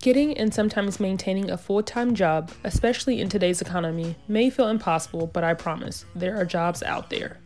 [0.00, 5.28] Getting and sometimes maintaining a full time job, especially in today's economy, may feel impossible,
[5.28, 7.38] but I promise there are jobs out there.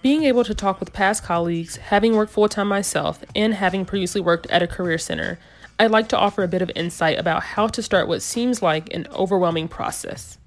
[0.00, 4.20] Being able to talk with past colleagues, having worked full time myself, and having previously
[4.20, 5.40] worked at a career center,
[5.80, 8.94] I'd like to offer a bit of insight about how to start what seems like
[8.94, 10.38] an overwhelming process.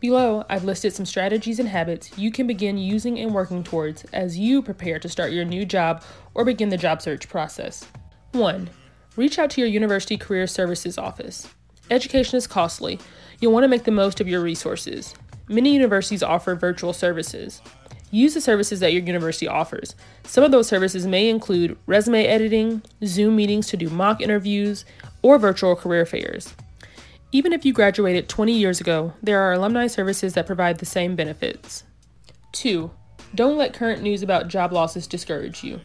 [0.00, 4.38] Below, I've listed some strategies and habits you can begin using and working towards as
[4.38, 7.84] you prepare to start your new job or begin the job search process.
[8.32, 8.70] 1
[9.18, 11.48] reach out to your university career services office.
[11.90, 13.00] Education is costly.
[13.40, 15.12] You'll want to make the most of your resources.
[15.48, 17.60] Many universities offer virtual services.
[18.12, 19.96] Use the services that your university offers.
[20.22, 24.84] Some of those services may include resume editing, Zoom meetings to do mock interviews,
[25.20, 26.54] or virtual career fairs.
[27.30, 31.14] Even if you graduated 20 years ago, there are alumni services that provide the same
[31.14, 31.84] benefits.
[32.52, 32.90] 2.
[33.34, 35.80] Don't let current news about job losses discourage you.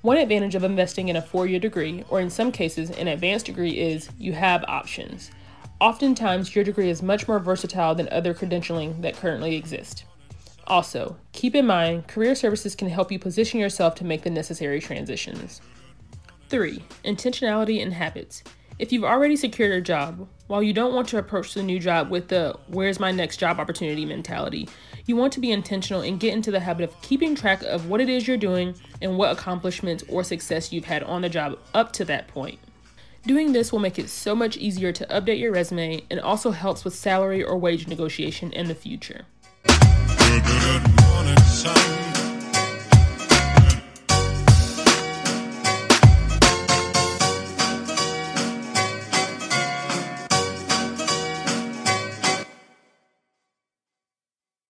[0.00, 3.44] One advantage of investing in a four year degree, or in some cases, an advanced
[3.44, 5.30] degree, is you have options.
[5.78, 10.04] Oftentimes, your degree is much more versatile than other credentialing that currently exist.
[10.66, 14.80] Also, keep in mind, career services can help you position yourself to make the necessary
[14.80, 15.60] transitions.
[16.48, 16.82] 3.
[17.04, 18.42] Intentionality and habits.
[18.80, 22.08] If you've already secured a job, while you don't want to approach the new job
[22.08, 24.70] with the where's my next job opportunity mentality,
[25.04, 28.00] you want to be intentional and get into the habit of keeping track of what
[28.00, 31.92] it is you're doing and what accomplishments or success you've had on the job up
[31.92, 32.58] to that point.
[33.26, 36.82] Doing this will make it so much easier to update your resume and also helps
[36.82, 39.26] with salary or wage negotiation in the future.